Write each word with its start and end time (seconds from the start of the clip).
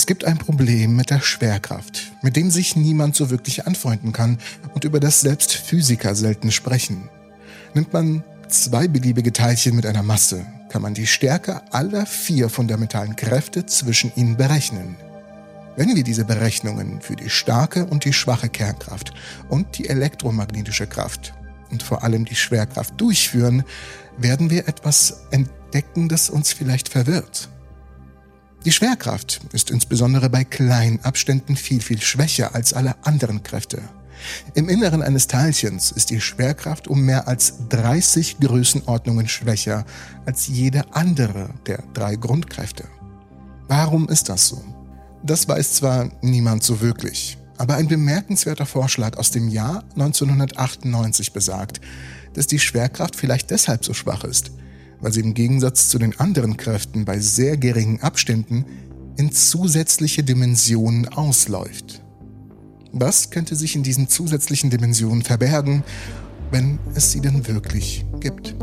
Es 0.00 0.06
gibt 0.06 0.24
ein 0.24 0.38
Problem 0.38 0.96
mit 0.96 1.10
der 1.10 1.20
Schwerkraft, 1.20 2.12
mit 2.22 2.34
dem 2.34 2.50
sich 2.50 2.74
niemand 2.74 3.14
so 3.14 3.28
wirklich 3.28 3.66
anfreunden 3.66 4.12
kann 4.12 4.38
und 4.74 4.84
über 4.84 4.98
das 4.98 5.20
selbst 5.20 5.52
Physiker 5.52 6.14
selten 6.14 6.52
sprechen. 6.52 7.10
Nimmt 7.74 7.92
man 7.92 8.24
zwei 8.48 8.88
beliebige 8.88 9.30
Teilchen 9.30 9.76
mit 9.76 9.84
einer 9.84 10.02
Masse, 10.02 10.46
kann 10.70 10.80
man 10.80 10.94
die 10.94 11.06
Stärke 11.06 11.60
aller 11.70 12.06
vier 12.06 12.48
fundamentalen 12.48 13.14
Kräfte 13.14 13.66
zwischen 13.66 14.10
ihnen 14.16 14.38
berechnen. 14.38 14.96
Wenn 15.76 15.94
wir 15.94 16.02
diese 16.02 16.24
Berechnungen 16.24 17.02
für 17.02 17.16
die 17.16 17.28
starke 17.28 17.84
und 17.84 18.06
die 18.06 18.14
schwache 18.14 18.48
Kernkraft 18.48 19.12
und 19.50 19.76
die 19.76 19.90
elektromagnetische 19.90 20.86
Kraft 20.86 21.34
und 21.70 21.82
vor 21.82 22.04
allem 22.04 22.24
die 22.24 22.36
Schwerkraft 22.36 22.98
durchführen, 22.98 23.64
werden 24.16 24.48
wir 24.48 24.66
etwas 24.66 25.26
entdecken, 25.30 26.08
das 26.08 26.30
uns 26.30 26.54
vielleicht 26.54 26.88
verwirrt. 26.88 27.50
Die 28.66 28.72
Schwerkraft 28.72 29.40
ist 29.54 29.70
insbesondere 29.70 30.28
bei 30.28 30.44
kleinen 30.44 31.00
Abständen 31.02 31.56
viel, 31.56 31.80
viel 31.80 32.02
schwächer 32.02 32.54
als 32.54 32.74
alle 32.74 32.94
anderen 33.06 33.42
Kräfte. 33.42 33.80
Im 34.52 34.68
Inneren 34.68 35.02
eines 35.02 35.28
Teilchens 35.28 35.92
ist 35.92 36.10
die 36.10 36.20
Schwerkraft 36.20 36.86
um 36.86 37.00
mehr 37.00 37.26
als 37.26 37.54
30 37.70 38.38
Größenordnungen 38.38 39.28
schwächer 39.28 39.86
als 40.26 40.46
jede 40.46 40.94
andere 40.94 41.54
der 41.66 41.82
drei 41.94 42.16
Grundkräfte. 42.16 42.84
Warum 43.66 44.10
ist 44.10 44.28
das 44.28 44.48
so? 44.48 44.62
Das 45.22 45.48
weiß 45.48 45.72
zwar 45.74 46.10
niemand 46.20 46.62
so 46.62 46.82
wirklich, 46.82 47.38
aber 47.56 47.76
ein 47.76 47.88
bemerkenswerter 47.88 48.66
Vorschlag 48.66 49.16
aus 49.16 49.30
dem 49.30 49.48
Jahr 49.48 49.84
1998 49.94 51.32
besagt, 51.32 51.80
dass 52.34 52.46
die 52.46 52.58
Schwerkraft 52.58 53.16
vielleicht 53.16 53.50
deshalb 53.50 53.86
so 53.86 53.94
schwach 53.94 54.24
ist, 54.24 54.50
weil 55.00 55.12
sie 55.12 55.20
im 55.20 55.34
Gegensatz 55.34 55.88
zu 55.88 55.98
den 55.98 56.18
anderen 56.18 56.56
Kräften 56.56 57.04
bei 57.04 57.18
sehr 57.18 57.56
geringen 57.56 58.00
Abständen 58.00 58.64
in 59.16 59.32
zusätzliche 59.32 60.22
Dimensionen 60.22 61.08
ausläuft. 61.08 62.02
Was 62.92 63.30
könnte 63.30 63.54
sich 63.54 63.76
in 63.76 63.82
diesen 63.82 64.08
zusätzlichen 64.08 64.70
Dimensionen 64.70 65.22
verbergen, 65.22 65.84
wenn 66.50 66.78
es 66.94 67.12
sie 67.12 67.20
denn 67.20 67.46
wirklich 67.46 68.04
gibt? 68.20 68.56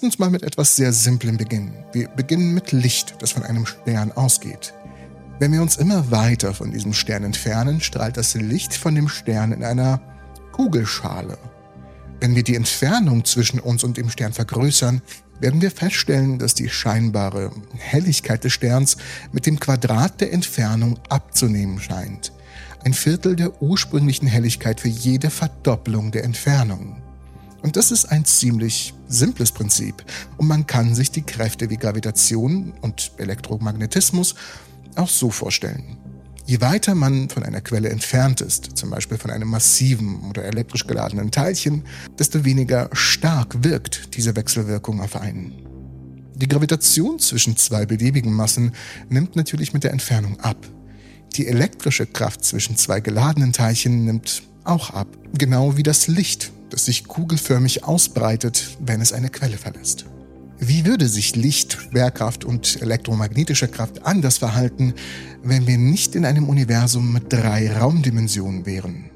Lasst 0.00 0.14
uns 0.14 0.18
mal 0.18 0.30
mit 0.30 0.44
etwas 0.44 0.76
sehr 0.76 0.94
Simplem 0.94 1.36
beginnen. 1.36 1.74
Wir 1.92 2.08
beginnen 2.08 2.54
mit 2.54 2.72
Licht, 2.72 3.16
das 3.18 3.32
von 3.32 3.42
einem 3.42 3.66
Stern 3.66 4.12
ausgeht. 4.12 4.72
Wenn 5.38 5.52
wir 5.52 5.60
uns 5.60 5.76
immer 5.76 6.10
weiter 6.10 6.54
von 6.54 6.70
diesem 6.70 6.94
Stern 6.94 7.22
entfernen, 7.22 7.82
strahlt 7.82 8.16
das 8.16 8.32
Licht 8.32 8.72
von 8.72 8.94
dem 8.94 9.08
Stern 9.10 9.52
in 9.52 9.62
einer 9.62 10.00
Kugelschale. 10.52 11.36
Wenn 12.18 12.34
wir 12.34 12.42
die 12.42 12.56
Entfernung 12.56 13.26
zwischen 13.26 13.60
uns 13.60 13.84
und 13.84 13.98
dem 13.98 14.08
Stern 14.08 14.32
vergrößern, 14.32 15.02
werden 15.38 15.60
wir 15.60 15.70
feststellen, 15.70 16.38
dass 16.38 16.54
die 16.54 16.70
scheinbare 16.70 17.50
Helligkeit 17.76 18.42
des 18.42 18.54
Sterns 18.54 18.96
mit 19.32 19.44
dem 19.44 19.60
Quadrat 19.60 20.22
der 20.22 20.32
Entfernung 20.32 20.98
abzunehmen 21.10 21.78
scheint. 21.78 22.32
Ein 22.86 22.94
Viertel 22.94 23.36
der 23.36 23.60
ursprünglichen 23.60 24.28
Helligkeit 24.28 24.80
für 24.80 24.88
jede 24.88 25.28
Verdopplung 25.28 26.10
der 26.10 26.24
Entfernung. 26.24 27.02
Und 27.62 27.76
das 27.76 27.90
ist 27.90 28.06
ein 28.06 28.24
ziemlich 28.24 28.94
simples 29.06 29.52
Prinzip. 29.52 30.04
Und 30.38 30.46
man 30.46 30.66
kann 30.66 30.94
sich 30.94 31.10
die 31.10 31.22
Kräfte 31.22 31.68
wie 31.70 31.76
Gravitation 31.76 32.72
und 32.80 33.12
Elektromagnetismus 33.18 34.34
auch 34.96 35.08
so 35.08 35.30
vorstellen. 35.30 35.98
Je 36.46 36.60
weiter 36.60 36.94
man 36.94 37.28
von 37.28 37.44
einer 37.44 37.60
Quelle 37.60 37.90
entfernt 37.90 38.40
ist, 38.40 38.76
zum 38.76 38.90
Beispiel 38.90 39.18
von 39.18 39.30
einem 39.30 39.48
massiven 39.48 40.28
oder 40.28 40.44
elektrisch 40.44 40.86
geladenen 40.86 41.30
Teilchen, 41.30 41.84
desto 42.18 42.44
weniger 42.44 42.88
stark 42.92 43.62
wirkt 43.62 44.16
diese 44.16 44.34
Wechselwirkung 44.34 45.00
auf 45.00 45.16
einen. 45.16 45.52
Die 46.34 46.48
Gravitation 46.48 47.18
zwischen 47.18 47.56
zwei 47.56 47.84
beliebigen 47.86 48.32
Massen 48.32 48.72
nimmt 49.10 49.36
natürlich 49.36 49.74
mit 49.74 49.84
der 49.84 49.92
Entfernung 49.92 50.40
ab. 50.40 50.66
Die 51.34 51.46
elektrische 51.46 52.06
Kraft 52.06 52.44
zwischen 52.44 52.76
zwei 52.76 53.00
geladenen 53.00 53.52
Teilchen 53.52 54.04
nimmt 54.04 54.42
auch 54.64 54.90
ab, 54.90 55.06
genau 55.36 55.76
wie 55.76 55.82
das 55.82 56.08
Licht 56.08 56.50
das 56.70 56.84
sich 56.84 57.06
kugelförmig 57.06 57.84
ausbreitet, 57.84 58.78
wenn 58.80 59.00
es 59.00 59.12
eine 59.12 59.28
Quelle 59.28 59.58
verlässt. 59.58 60.06
Wie 60.58 60.84
würde 60.84 61.08
sich 61.08 61.36
Licht, 61.36 61.72
Schwerkraft 61.72 62.44
und 62.44 62.82
elektromagnetische 62.82 63.68
Kraft 63.68 64.04
anders 64.04 64.38
verhalten, 64.38 64.92
wenn 65.42 65.66
wir 65.66 65.78
nicht 65.78 66.14
in 66.14 66.26
einem 66.26 66.48
Universum 66.48 67.12
mit 67.12 67.32
drei 67.32 67.72
Raumdimensionen 67.72 68.66
wären? 68.66 69.10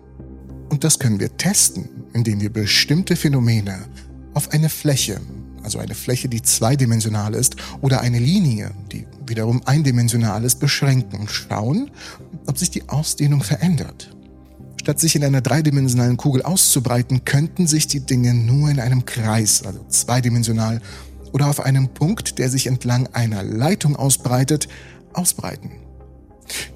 Und 0.71 0.85
das 0.85 0.99
können 0.99 1.21
wir 1.21 1.37
testen, 1.37 1.89
indem 2.15 2.41
wir 2.41 2.51
bestimmte 2.51 3.15
Phänomene 3.15 3.85
auf 4.33 4.53
eine 4.53 4.71
Fläche, 4.71 5.21
also 5.63 5.79
eine 5.79 5.95
Fläche, 5.95 6.29
die 6.31 6.41
zweidimensional 6.41 7.35
ist, 7.35 7.57
oder 7.83 8.01
eine 8.01 8.19
Linie, 8.19 8.71
die 8.91 9.07
wiederum 9.27 9.63
eindimensional 9.67 10.45
ist, 10.45 10.61
beschränken 10.61 11.21
und 11.21 11.31
schauen, 11.31 11.91
ob 12.47 12.59
sich 12.59 12.71
die 12.71 12.89
Ausdehnung 12.89 13.43
verändert. 13.43 14.14
Statt 14.85 15.01
sich 15.01 15.17
in 15.17 15.25
einer 15.25 15.41
dreidimensionalen 15.41 16.19
Kugel 16.19 16.43
auszubreiten, 16.43 17.25
könnten 17.25 17.67
sich 17.67 17.87
die 17.87 18.01
Dinge 18.01 18.35
nur 18.35 18.69
in 18.69 18.79
einem 18.79 19.07
Kreis, 19.07 19.63
also 19.65 19.83
zweidimensional, 19.89 20.83
oder 21.33 21.47
auf 21.47 21.61
einem 21.61 21.89
Punkt, 21.89 22.39
der 22.39 22.51
sich 22.51 22.67
entlang 22.67 23.07
einer 23.15 23.43
Leitung 23.43 23.97
ausbreitet, 23.97 24.69
ausbreiten. 25.15 25.71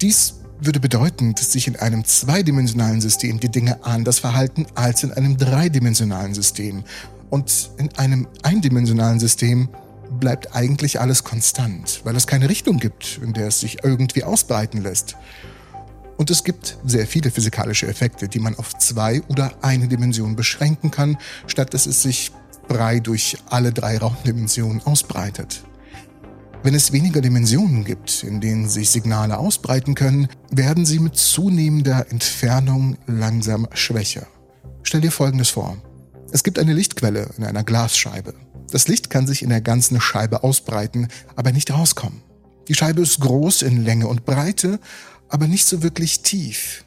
Dies 0.01 0.37
würde 0.59 0.81
bedeuten, 0.81 1.35
dass 1.35 1.53
sich 1.53 1.69
in 1.69 1.77
einem 1.77 2.03
zweidimensionalen 2.03 3.03
System 3.03 3.41
die 3.41 3.51
Dinge 3.51 3.85
anders 3.85 4.21
verhalten 4.21 4.65
als 4.75 5.03
in 5.03 5.13
einem 5.13 5.37
dreidimensionalen 5.37 6.33
System. 6.33 6.85
Und 7.29 7.73
in 7.77 7.95
einem 7.99 8.27
eindimensionalen 8.43 9.21
System 9.21 9.69
bleibt 10.19 10.57
eigentlich 10.57 10.99
alles 10.99 11.25
konstant, 11.25 12.01
weil 12.05 12.17
es 12.17 12.27
keine 12.27 12.49
Richtung 12.49 12.79
gibt, 12.79 13.21
in 13.23 13.35
der 13.35 13.49
es 13.49 13.61
sich 13.61 13.85
irgendwie 13.85 14.25
ausbreiten 14.25 14.83
lässt. 14.83 15.15
Und 16.19 16.31
es 16.31 16.43
gibt 16.45 16.77
sehr 16.85 17.07
viele 17.07 17.31
physikalische 17.31 17.87
Effekte, 17.87 18.29
die 18.29 18.41
man 18.41 18.57
auf 18.57 18.77
zwei 18.77 19.23
oder 19.29 19.53
eine 19.63 19.87
Dimension 19.87 20.35
beschränken 20.37 20.91
kann, 20.91 21.17
statt 21.47 21.73
dass 21.73 21.87
es 21.87 22.03
sich 22.03 22.33
frei 22.69 22.99
durch 23.01 23.39
alle 23.47 23.73
drei 23.73 23.97
Raumdimensionen 23.97 24.83
ausbreitet. 24.85 25.63
Wenn 26.65 26.75
es 26.75 26.93
weniger 26.93 27.21
Dimensionen 27.21 27.85
gibt, 27.85 28.25
in 28.25 28.41
denen 28.41 28.69
sich 28.69 28.91
Signale 28.91 29.39
ausbreiten 29.39 29.95
können, 29.95 30.27
werden 30.51 30.85
sie 30.85 30.99
mit 30.99 31.17
zunehmender 31.17 32.11
Entfernung 32.11 32.99
langsam 33.07 33.69
schwächer. 33.73 34.27
Stell 34.83 35.01
dir 35.01 35.13
Folgendes 35.13 35.51
vor. 35.51 35.77
Es 36.33 36.43
gibt 36.43 36.59
eine 36.59 36.73
Lichtquelle 36.73 37.31
in 37.39 37.45
einer 37.45 37.63
Glasscheibe. 37.63 38.35
Das 38.73 38.89
Licht 38.89 39.09
kann 39.09 39.29
sich 39.29 39.43
in 39.43 39.51
der 39.51 39.61
ganzen 39.61 40.01
Scheibe 40.01 40.43
ausbreiten, 40.43 41.09
aber 41.37 41.53
nicht 41.53 41.71
rauskommen. 41.71 42.23
Die 42.67 42.75
Scheibe 42.75 43.03
ist 43.03 43.21
groß 43.21 43.63
in 43.63 43.85
Länge 43.85 44.09
und 44.09 44.27
Breite, 44.27 44.79
aber 45.29 45.47
nicht 45.47 45.67
so 45.67 45.83
wirklich 45.83 46.21
tief. 46.21 46.85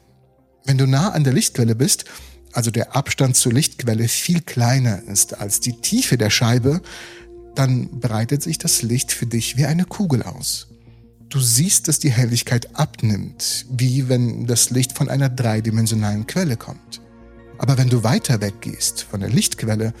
Wenn 0.64 0.78
du 0.78 0.86
nah 0.86 1.10
an 1.10 1.24
der 1.24 1.32
Lichtquelle 1.32 1.74
bist, 1.74 2.04
also 2.52 2.70
der 2.70 2.94
Abstand 2.94 3.36
zur 3.36 3.52
Lichtquelle 3.52 4.08
viel 4.08 4.40
kleiner 4.40 5.02
ist 5.02 5.38
als 5.38 5.60
die 5.60 5.80
Tiefe 5.80 6.18
der 6.18 6.30
Scheibe, 6.30 6.82
dann 7.54 8.00
breitet 8.00 8.42
sich 8.42 8.58
das 8.58 8.82
Licht 8.82 9.12
für 9.12 9.26
dich 9.26 9.56
wie 9.56 9.66
eine 9.66 9.84
Kugel 9.84 10.22
aus. 10.22 10.68
Du 11.28 11.40
siehst, 11.40 11.88
dass 11.88 11.98
die 11.98 12.12
Helligkeit 12.12 12.76
abnimmt, 12.76 13.66
wie 13.70 14.08
wenn 14.08 14.46
das 14.46 14.70
Licht 14.70 14.92
von 14.92 15.08
einer 15.08 15.30
dreidimensionalen 15.30 16.26
Quelle 16.26 16.56
kommt. 16.56 17.00
Aber 17.58 17.78
wenn 17.78 17.88
du 17.88 18.02
weiter 18.02 18.40
weggehst 18.40 19.02
von 19.02 19.20
der 19.20 19.30
Lichtquelle, 19.30 19.94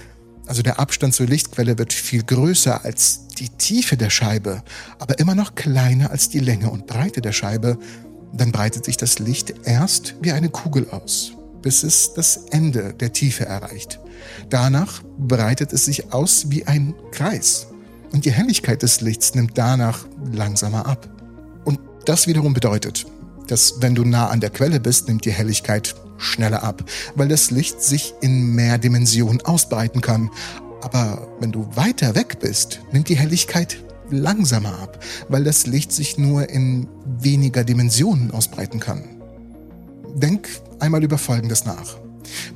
also 0.46 0.62
der 0.62 0.78
Abstand 0.78 1.14
zur 1.14 1.26
Lichtquelle 1.26 1.78
wird 1.78 1.92
viel 1.92 2.22
größer 2.22 2.84
als 2.84 3.28
die 3.28 3.48
Tiefe 3.48 3.96
der 3.96 4.10
Scheibe, 4.10 4.62
aber 4.98 5.18
immer 5.18 5.34
noch 5.34 5.54
kleiner 5.54 6.10
als 6.10 6.28
die 6.28 6.40
Länge 6.40 6.70
und 6.70 6.86
Breite 6.86 7.22
der 7.22 7.32
Scheibe, 7.32 7.78
dann 8.32 8.52
breitet 8.52 8.84
sich 8.84 8.96
das 8.96 9.18
Licht 9.18 9.54
erst 9.64 10.14
wie 10.20 10.32
eine 10.32 10.48
Kugel 10.48 10.88
aus, 10.90 11.32
bis 11.60 11.82
es 11.82 12.14
das 12.14 12.36
Ende 12.50 12.94
der 12.94 13.12
Tiefe 13.12 13.44
erreicht. 13.44 14.00
Danach 14.48 15.02
breitet 15.18 15.72
es 15.72 15.84
sich 15.84 16.12
aus 16.12 16.46
wie 16.48 16.66
ein 16.66 16.94
Kreis. 17.10 17.68
Und 18.12 18.24
die 18.24 18.32
Helligkeit 18.32 18.82
des 18.82 19.00
Lichts 19.00 19.34
nimmt 19.34 19.56
danach 19.56 20.06
langsamer 20.32 20.86
ab. 20.86 21.08
Und 21.64 21.78
das 22.04 22.26
wiederum 22.26 22.52
bedeutet, 22.54 23.06
dass 23.48 23.80
wenn 23.80 23.94
du 23.94 24.04
nah 24.04 24.28
an 24.28 24.40
der 24.40 24.50
Quelle 24.50 24.80
bist, 24.80 25.08
nimmt 25.08 25.24
die 25.24 25.32
Helligkeit 25.32 25.94
schneller 26.18 26.62
ab, 26.62 26.84
weil 27.14 27.28
das 27.28 27.50
Licht 27.50 27.82
sich 27.82 28.14
in 28.20 28.54
mehr 28.54 28.78
Dimensionen 28.78 29.40
ausbreiten 29.42 30.00
kann. 30.00 30.30
Aber 30.82 31.28
wenn 31.40 31.52
du 31.52 31.68
weiter 31.74 32.14
weg 32.14 32.38
bist, 32.40 32.80
nimmt 32.92 33.08
die 33.08 33.16
Helligkeit 33.16 33.78
langsamer 34.10 34.78
ab, 34.80 35.02
weil 35.28 35.44
das 35.44 35.66
Licht 35.66 35.92
sich 35.92 36.18
nur 36.18 36.48
in 36.50 36.88
weniger 37.20 37.64
Dimensionen 37.64 38.30
ausbreiten 38.30 38.80
kann. 38.80 39.02
Denk 40.14 40.48
einmal 40.78 41.02
über 41.02 41.18
Folgendes 41.18 41.64
nach. 41.64 41.96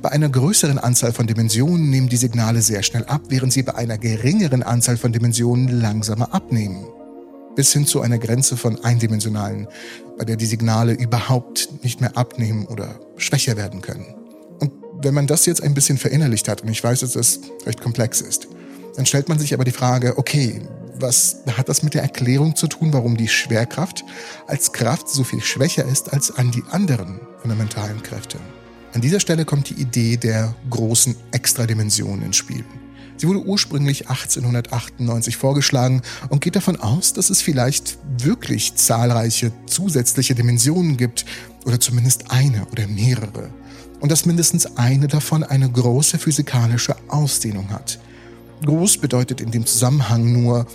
Bei 0.01 0.11
einer 0.11 0.29
größeren 0.29 0.77
Anzahl 0.77 1.13
von 1.13 1.27
Dimensionen 1.27 1.89
nehmen 1.89 2.09
die 2.09 2.17
Signale 2.17 2.61
sehr 2.61 2.83
schnell 2.83 3.05
ab, 3.05 3.21
während 3.29 3.53
sie 3.53 3.63
bei 3.63 3.75
einer 3.75 3.97
geringeren 3.97 4.63
Anzahl 4.63 4.97
von 4.97 5.11
Dimensionen 5.11 5.81
langsamer 5.81 6.33
abnehmen. 6.33 6.85
Bis 7.55 7.73
hin 7.73 7.85
zu 7.85 8.01
einer 8.01 8.19
Grenze 8.19 8.55
von 8.55 8.83
eindimensionalen, 8.83 9.67
bei 10.17 10.25
der 10.25 10.35
die 10.35 10.45
Signale 10.45 10.93
überhaupt 10.93 11.83
nicht 11.83 12.01
mehr 12.01 12.15
abnehmen 12.15 12.65
oder 12.67 12.99
schwächer 13.17 13.57
werden 13.57 13.81
können. 13.81 14.05
Und 14.59 14.71
wenn 15.01 15.13
man 15.13 15.27
das 15.27 15.45
jetzt 15.45 15.63
ein 15.63 15.73
bisschen 15.73 15.97
verinnerlicht 15.97 16.47
hat, 16.47 16.61
und 16.61 16.69
ich 16.69 16.83
weiß, 16.83 16.99
dass 16.99 17.13
das 17.13 17.39
recht 17.65 17.81
komplex 17.81 18.21
ist, 18.21 18.47
dann 18.95 19.05
stellt 19.05 19.29
man 19.29 19.39
sich 19.39 19.53
aber 19.53 19.63
die 19.63 19.71
Frage, 19.71 20.17
okay, 20.17 20.61
was 21.01 21.37
hat 21.55 21.69
das 21.69 21.83
mit 21.83 21.93
der 21.93 22.01
Erklärung 22.01 22.55
zu 22.55 22.67
tun, 22.67 22.93
warum 22.93 23.17
die 23.17 23.27
Schwerkraft 23.27 24.03
als 24.47 24.71
Kraft 24.71 25.09
so 25.09 25.23
viel 25.23 25.41
schwächer 25.41 25.85
ist 25.85 26.13
als 26.13 26.31
an 26.31 26.51
die 26.51 26.63
anderen 26.71 27.19
fundamentalen 27.41 28.01
Kräfte? 28.03 28.39
An 28.93 29.01
dieser 29.01 29.19
Stelle 29.19 29.45
kommt 29.45 29.69
die 29.69 29.81
Idee 29.81 30.17
der 30.17 30.55
großen 30.69 31.15
Extradimension 31.31 32.21
ins 32.21 32.37
Spiel. 32.37 32.63
Sie 33.17 33.27
wurde 33.27 33.43
ursprünglich 33.43 34.09
1898 34.09 35.37
vorgeschlagen 35.37 36.01
und 36.29 36.41
geht 36.41 36.55
davon 36.55 36.77
aus, 36.77 37.13
dass 37.13 37.31
es 37.31 37.41
vielleicht 37.41 37.97
wirklich 38.23 38.75
zahlreiche 38.75 39.51
zusätzliche 39.65 40.35
Dimensionen 40.35 40.97
gibt 40.97 41.25
oder 41.65 41.79
zumindest 41.79 42.29
eine 42.29 42.65
oder 42.67 42.87
mehrere 42.87 43.49
und 43.99 44.11
dass 44.11 44.25
mindestens 44.25 44.77
eine 44.77 45.07
davon 45.07 45.43
eine 45.43 45.69
große 45.69 46.19
physikalische 46.19 46.95
Ausdehnung 47.07 47.69
hat. 47.71 47.99
Groß 48.65 48.97
bedeutet 48.97 49.41
in 49.41 49.51
dem 49.51 49.65
Zusammenhang 49.65 50.31
nur 50.31 50.65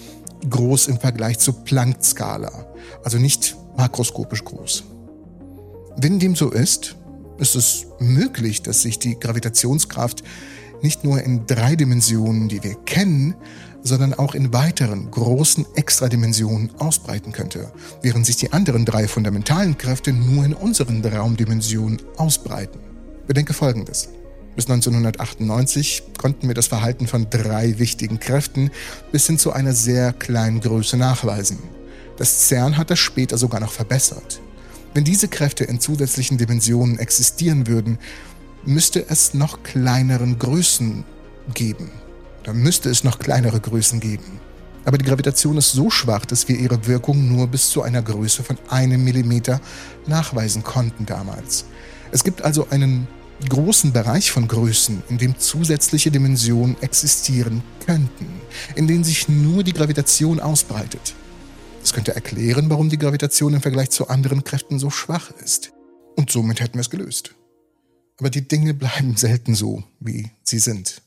groß 0.49 0.89
im 0.89 0.99
Vergleich 0.99 1.39
zur 1.39 1.55
Planck-Skala, 1.65 2.67
also 3.05 3.19
nicht 3.19 3.57
makroskopisch 3.77 4.45
groß. 4.45 4.85
Wenn 5.97 6.19
dem 6.19 6.35
so 6.37 6.51
ist, 6.51 6.97
ist 7.39 7.55
es 7.55 7.87
möglich, 7.99 8.63
dass 8.63 8.83
sich 8.83 8.99
die 8.99 9.19
Gravitationskraft 9.19 10.23
nicht 10.83 11.05
nur 11.05 11.23
in 11.23 11.47
drei 11.47 11.77
Dimensionen, 11.77 12.49
die 12.49 12.63
wir 12.63 12.75
kennen, 12.75 13.35
sondern 13.83 14.15
auch 14.15 14.35
in 14.35 14.53
weiteren 14.53 15.11
großen 15.11 15.67
Extradimensionen 15.75 16.71
ausbreiten 16.79 17.33
könnte, 17.33 17.73
während 18.01 18.27
sich 18.27 18.37
die 18.37 18.53
anderen 18.53 18.85
drei 18.85 19.09
fundamentalen 19.09 19.77
Kräfte 19.77 20.13
nur 20.13 20.45
in 20.45 20.55
unseren 20.55 21.05
Raumdimensionen 21.05 22.01
ausbreiten. 22.17 22.81
Bedenke 23.27 23.55
Folgendes. 23.55 24.09
Bis 24.55 24.67
1998 24.69 26.03
konnten 26.19 26.47
wir 26.47 26.55
das 26.55 26.67
Verhalten 26.67 27.07
von 27.07 27.29
drei 27.31 27.79
wichtigen 27.79 28.21
Kräften 28.21 28.71
bis 29.11 29.27
hin 29.27 29.39
zu 29.39 29.53
einer 29.53 29.73
sehr 29.73 30.13
kleinen 30.13 30.61
Größe 30.61 30.99
nachweisen. 30.99 31.59
Das 32.19 32.49
CERN 32.49 32.77
hat 32.77 32.91
das 32.91 32.99
später 32.99 33.39
sogar 33.39 33.61
noch 33.61 33.73
verbessert. 33.73 34.41
Wenn 34.93 35.05
diese 35.05 35.29
Kräfte 35.29 35.65
in 35.65 35.81
zusätzlichen 35.81 36.37
Dimensionen 36.37 36.99
existieren 36.99 37.67
würden, 37.67 37.99
müsste 38.65 39.09
es 39.09 39.33
noch 39.33 39.63
kleineren 39.63 40.39
Größen 40.39 41.05
geben. 41.55 41.91
Da 42.45 42.53
müsste 42.53 42.91
es 42.91 43.05
noch 43.05 43.19
kleinere 43.19 43.59
Größen 43.59 44.01
geben. 44.01 44.39
Aber 44.85 44.99
die 44.99 45.05
Gravitation 45.05 45.57
ist 45.57 45.73
so 45.73 45.89
schwach, 45.89 46.27
dass 46.27 46.49
wir 46.49 46.59
ihre 46.59 46.87
Wirkung 46.87 47.35
nur 47.35 47.47
bis 47.47 47.71
zu 47.71 47.83
einer 47.83 48.03
Größe 48.03 48.43
von 48.43 48.59
einem 48.69 49.03
Millimeter 49.03 49.61
nachweisen 50.07 50.63
konnten 50.63 51.07
damals. 51.07 51.65
Es 52.11 52.25
gibt 52.25 52.43
also 52.43 52.67
einen 52.69 53.07
großen 53.49 53.93
Bereich 53.93 54.31
von 54.31 54.49
Größen, 54.49 55.03
in 55.09 55.19
dem 55.19 55.39
zusätzliche 55.39 56.11
Dimensionen 56.11 56.81
existieren 56.83 57.63
könnten, 57.85 58.27
in 58.75 58.87
denen 58.87 59.05
sich 59.05 59.29
nur 59.29 59.63
die 59.63 59.73
Gravitation 59.73 60.41
ausbreitet. 60.41 61.15
Das 61.81 61.93
könnte 61.93 62.15
erklären, 62.15 62.71
warum 62.71 62.89
die 62.89 62.99
Gravitation 62.99 63.55
im 63.55 63.61
Vergleich 63.61 63.91
zu 63.91 64.09
anderen 64.09 64.45
Kräften 64.45 64.79
so 64.79 64.91
schwach 64.91 65.31
ist. 65.45 65.73
Und 66.17 66.31
somit 66.31 66.61
hätten 66.61 66.75
wir 66.75 66.83
es 66.83 66.91
gelöst. 66.91 67.35
Aber 68.19 68.31
die 68.31 68.47
Dinge 68.47 68.75
bleiben 68.75 69.17
selten 69.17 69.55
so, 69.55 69.83
wie 70.01 70.31
sie 70.45 70.59
sind. 70.59 71.03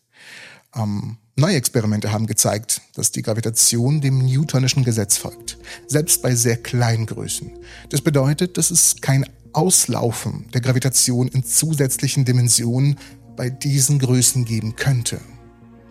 Ähm, 0.75 1.17
neue 1.37 1.55
Experimente 1.55 2.11
haben 2.11 2.27
gezeigt, 2.27 2.81
dass 2.95 3.11
die 3.11 3.21
Gravitation 3.21 4.01
dem 4.01 4.25
Newtonischen 4.25 4.83
Gesetz 4.83 5.17
folgt, 5.17 5.57
selbst 5.87 6.21
bei 6.21 6.35
sehr 6.35 6.57
kleinen 6.57 7.05
Größen. 7.05 7.51
Das 7.89 8.01
bedeutet, 8.01 8.57
dass 8.57 8.71
es 8.71 8.97
kein 8.99 9.25
Auslaufen 9.55 10.45
der 10.53 10.61
Gravitation 10.61 11.27
in 11.27 11.43
zusätzlichen 11.43 12.25
Dimensionen 12.25 12.97
bei 13.35 13.49
diesen 13.49 13.99
Größen 13.99 14.45
geben 14.45 14.75
könnte. 14.75 15.19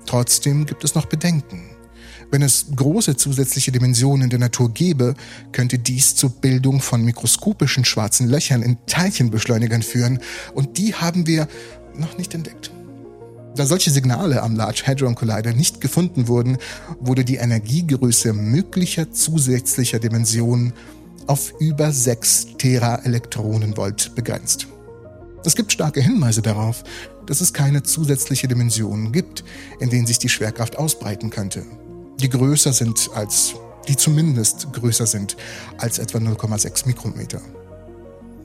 Trotzdem 0.07 0.67
gibt 0.67 0.85
es 0.85 0.95
noch 0.95 1.07
Bedenken. 1.07 1.71
Wenn 2.31 2.43
es 2.43 2.67
große 2.75 3.17
zusätzliche 3.17 3.73
Dimensionen 3.73 4.25
in 4.25 4.31
der 4.31 4.39
Natur 4.39 4.73
gäbe, 4.73 5.15
könnte 5.53 5.79
dies 5.79 6.15
zur 6.15 6.31
Bildung 6.31 6.81
von 6.81 7.05
mikroskopischen 7.05 7.85
schwarzen 7.85 8.29
Löchern 8.29 8.63
in 8.63 8.79
Teilchenbeschleunigern 8.87 9.83
führen, 9.83 10.19
und 10.55 10.79
die 10.79 10.95
haben 10.95 11.27
wir 11.27 11.49
noch 11.97 12.19
nicht 12.19 12.35
entdeckt. 12.35 12.71
Da 13.57 13.67
solche 13.67 13.91
Signale 13.91 14.43
am 14.43 14.57
Large 14.57 14.83
Hadron 14.87 15.15
Collider 15.15 15.53
nicht 15.53 15.81
gefunden 15.81 16.27
wurden, 16.27 16.59
wurde 16.99 17.25
die 17.25 17.37
Energiegröße 17.37 18.33
möglicher 18.33 19.13
zusätzlicher 19.13 20.01
Dimensionen 20.01 20.73
auf 21.27 21.53
über 21.61 21.93
6 21.93 22.57
Teraelektronenvolt 22.59 24.15
begrenzt. 24.15 24.67
Es 25.45 25.55
gibt 25.55 25.73
starke 25.73 26.01
Hinweise 26.01 26.43
darauf, 26.43 26.85
dass 27.27 27.41
es 27.41 27.53
keine 27.53 27.83
zusätzliche 27.83 28.49
Dimensionen 28.49 29.13
gibt, 29.13 29.45
in 29.81 29.91
denen 29.91 30.07
sich 30.07 30.19
die 30.19 30.29
Schwerkraft 30.29 30.79
ausbreiten 30.79 31.31
könnte 31.31 31.65
die 32.21 32.29
größer 32.29 32.73
sind 32.73 33.11
als, 33.15 33.55
die 33.89 33.97
zumindest 33.97 34.73
größer 34.73 35.07
sind 35.07 35.37
als 35.79 35.99
etwa 35.99 36.19
0,6 36.19 36.87
Mikrometer. 36.87 37.41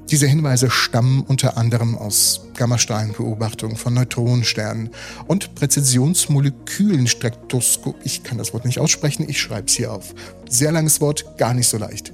Diese 0.10 0.26
Hinweise 0.26 0.72
stammen 0.72 1.22
unter 1.22 1.56
anderem 1.56 1.96
aus 1.96 2.48
Gammastrahlenbeobachtungen 2.56 3.78
von 3.78 3.94
Neutronensternen 3.94 4.90
und 5.28 5.54
Präzisionsmolekülenspektroskop. 5.54 7.96
Ich 8.04 8.24
kann 8.24 8.40
das 8.40 8.52
Wort 8.54 8.66
nicht 8.66 8.80
aussprechen, 8.80 9.30
ich 9.30 9.40
schreibe 9.40 9.68
es 9.68 9.76
hier 9.76 9.94
auf. 9.94 10.16
Sehr 10.50 10.72
langes 10.72 11.00
Wort, 11.00 11.38
gar 11.38 11.54
nicht 11.54 11.68
so 11.68 11.78
leicht. 11.78 12.12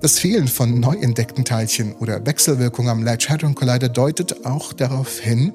Das 0.00 0.20
Fehlen 0.20 0.46
von 0.46 0.78
neu 0.78 0.94
entdeckten 0.94 1.44
Teilchen 1.44 1.92
oder 1.96 2.24
Wechselwirkung 2.24 2.88
am 2.88 3.02
Large 3.02 3.26
Hadron 3.30 3.56
Collider 3.56 3.88
deutet 3.88 4.46
auch 4.46 4.72
darauf 4.72 5.18
hin, 5.18 5.52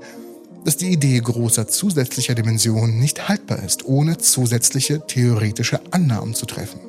dass 0.65 0.75
die 0.75 0.91
Idee 0.91 1.17
großer 1.21 1.69
zusätzlicher 1.69 2.35
Dimensionen 2.35 2.99
nicht 2.99 3.29
haltbar 3.29 3.63
ist, 3.63 3.85
ohne 3.85 4.17
zusätzliche 4.17 5.07
theoretische 5.07 5.79
Annahmen 5.91 6.33
zu 6.33 6.45
treffen. 6.45 6.81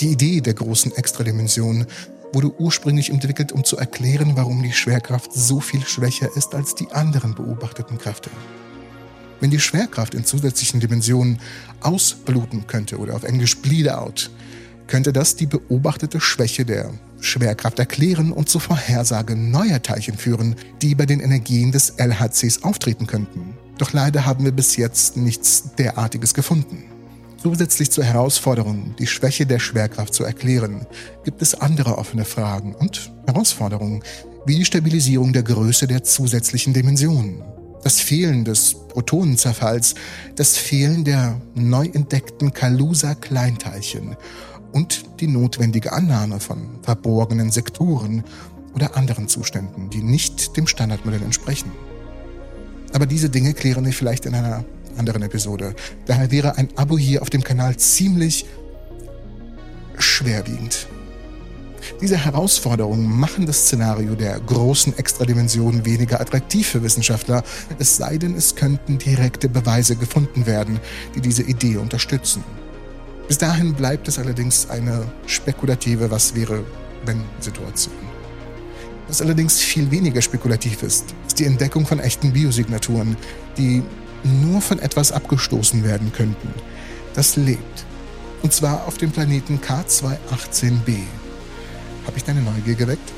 Die 0.00 0.08
Idee 0.08 0.40
der 0.40 0.54
großen 0.54 0.90
Extradimensionen 0.96 1.86
wurde 2.32 2.52
ursprünglich 2.60 3.10
entwickelt, 3.10 3.52
um 3.52 3.62
zu 3.62 3.76
erklären, 3.76 4.32
warum 4.34 4.60
die 4.60 4.72
Schwerkraft 4.72 5.32
so 5.32 5.60
viel 5.60 5.84
schwächer 5.84 6.36
ist 6.36 6.56
als 6.56 6.74
die 6.74 6.90
anderen 6.90 7.36
beobachteten 7.36 7.96
Kräfte. 7.96 8.30
Wenn 9.38 9.52
die 9.52 9.60
Schwerkraft 9.60 10.14
in 10.14 10.24
zusätzlichen 10.24 10.80
Dimensionen 10.80 11.38
ausbluten 11.80 12.66
könnte 12.66 12.98
oder 12.98 13.14
auf 13.14 13.22
Englisch 13.22 13.56
bleed 13.58 13.88
out, 13.88 14.30
könnte 14.90 15.12
das 15.12 15.36
die 15.36 15.46
beobachtete 15.46 16.20
Schwäche 16.20 16.64
der 16.64 16.90
Schwerkraft 17.20 17.78
erklären 17.78 18.32
und 18.32 18.48
zur 18.48 18.60
Vorhersage 18.60 19.36
neuer 19.36 19.80
Teilchen 19.80 20.18
führen, 20.18 20.56
die 20.82 20.94
bei 20.94 21.06
den 21.06 21.20
Energien 21.20 21.70
des 21.70 21.94
LHCs 21.96 22.64
auftreten 22.64 23.06
könnten. 23.06 23.54
Doch 23.78 23.92
leider 23.92 24.26
haben 24.26 24.44
wir 24.44 24.52
bis 24.52 24.76
jetzt 24.76 25.16
nichts 25.16 25.70
derartiges 25.78 26.34
gefunden. 26.34 26.84
Zusätzlich 27.42 27.90
zur 27.90 28.04
Herausforderung, 28.04 28.94
die 28.98 29.06
Schwäche 29.06 29.46
der 29.46 29.60
Schwerkraft 29.60 30.12
zu 30.12 30.24
erklären, 30.24 30.86
gibt 31.24 31.40
es 31.40 31.54
andere 31.54 31.96
offene 31.96 32.24
Fragen 32.24 32.74
und 32.74 33.12
Herausforderungen, 33.26 34.02
wie 34.44 34.56
die 34.56 34.64
Stabilisierung 34.64 35.32
der 35.32 35.44
Größe 35.44 35.86
der 35.86 36.02
zusätzlichen 36.02 36.74
Dimensionen, 36.74 37.42
das 37.82 38.00
Fehlen 38.00 38.44
des 38.44 38.74
Protonenzerfalls, 38.88 39.94
das 40.34 40.56
Fehlen 40.56 41.04
der 41.04 41.40
neu 41.54 41.86
entdeckten 41.86 42.52
Kalusa-Kleinteilchen 42.52 44.16
und 44.72 45.20
die 45.20 45.26
notwendige 45.26 45.92
Annahme 45.92 46.40
von 46.40 46.78
verborgenen 46.82 47.50
Sektoren 47.50 48.24
oder 48.74 48.96
anderen 48.96 49.28
Zuständen, 49.28 49.90
die 49.90 50.02
nicht 50.02 50.56
dem 50.56 50.66
Standardmodell 50.66 51.22
entsprechen. 51.22 51.72
Aber 52.92 53.06
diese 53.06 53.30
Dinge 53.30 53.54
klären 53.54 53.84
wir 53.84 53.92
vielleicht 53.92 54.26
in 54.26 54.34
einer 54.34 54.64
anderen 54.96 55.22
Episode. 55.22 55.74
Daher 56.06 56.30
wäre 56.30 56.56
ein 56.56 56.68
Abo 56.76 56.98
hier 56.98 57.22
auf 57.22 57.30
dem 57.30 57.42
Kanal 57.42 57.76
ziemlich 57.76 58.46
schwerwiegend. 59.98 60.86
Diese 62.00 62.16
Herausforderungen 62.16 63.06
machen 63.08 63.46
das 63.46 63.62
Szenario 63.62 64.14
der 64.14 64.38
großen 64.40 64.96
Extradimensionen 64.98 65.84
weniger 65.84 66.20
attraktiv 66.20 66.68
für 66.68 66.82
Wissenschaftler, 66.82 67.42
es 67.78 67.96
sei 67.96 68.18
denn, 68.18 68.34
es 68.34 68.54
könnten 68.54 68.98
direkte 68.98 69.48
Beweise 69.48 69.96
gefunden 69.96 70.46
werden, 70.46 70.78
die 71.14 71.20
diese 71.20 71.42
Idee 71.42 71.76
unterstützen. 71.76 72.44
Bis 73.30 73.38
dahin 73.38 73.74
bleibt 73.74 74.08
es 74.08 74.18
allerdings 74.18 74.68
eine 74.70 75.06
spekulative 75.24 76.10
Was 76.10 76.34
wäre, 76.34 76.64
wenn 77.04 77.22
Situation. 77.38 77.94
Was 79.06 79.22
allerdings 79.22 79.60
viel 79.60 79.88
weniger 79.92 80.20
spekulativ 80.20 80.82
ist, 80.82 81.14
ist 81.28 81.38
die 81.38 81.44
Entdeckung 81.44 81.86
von 81.86 82.00
echten 82.00 82.32
Biosignaturen, 82.32 83.16
die 83.56 83.84
nur 84.24 84.60
von 84.60 84.80
etwas 84.80 85.12
abgestoßen 85.12 85.84
werden 85.84 86.12
könnten, 86.12 86.52
das 87.14 87.36
lebt. 87.36 87.84
Und 88.42 88.52
zwar 88.52 88.84
auf 88.88 88.98
dem 88.98 89.12
Planeten 89.12 89.60
K218b. 89.60 90.96
Habe 92.08 92.16
ich 92.16 92.24
deine 92.24 92.42
Neugier 92.42 92.74
geweckt? 92.74 93.12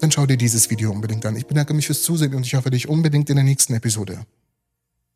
dann 0.00 0.10
schau 0.10 0.26
dir 0.26 0.36
dieses 0.36 0.68
Video 0.70 0.90
unbedingt 0.90 1.24
an. 1.24 1.36
Ich 1.36 1.46
bedanke 1.46 1.72
mich 1.72 1.86
fürs 1.86 2.02
Zusehen 2.02 2.34
und 2.34 2.44
ich 2.44 2.56
hoffe, 2.56 2.70
dich 2.70 2.88
unbedingt 2.88 3.30
in 3.30 3.36
der 3.36 3.44
nächsten 3.44 3.74
Episode 3.74 4.26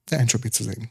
der 0.09 0.21
Entropy 0.21 0.53
zu 0.53 0.63
sehen. 0.63 0.89